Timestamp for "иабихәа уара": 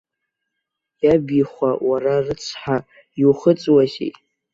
1.05-2.13